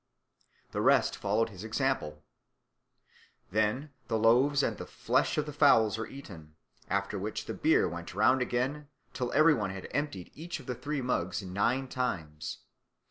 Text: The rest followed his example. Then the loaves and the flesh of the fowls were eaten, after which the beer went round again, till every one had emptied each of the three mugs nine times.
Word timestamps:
The 0.71 0.81
rest 0.81 1.15
followed 1.15 1.49
his 1.49 1.63
example. 1.63 2.23
Then 3.51 3.91
the 4.07 4.17
loaves 4.17 4.63
and 4.63 4.77
the 4.79 4.87
flesh 4.87 5.37
of 5.37 5.45
the 5.45 5.53
fowls 5.53 5.99
were 5.99 6.07
eaten, 6.07 6.55
after 6.89 7.19
which 7.19 7.45
the 7.45 7.53
beer 7.53 7.87
went 7.87 8.15
round 8.15 8.41
again, 8.41 8.87
till 9.13 9.31
every 9.33 9.53
one 9.53 9.69
had 9.69 9.87
emptied 9.91 10.31
each 10.33 10.59
of 10.59 10.65
the 10.65 10.73
three 10.73 11.03
mugs 11.03 11.43
nine 11.43 11.87
times. 11.87 12.61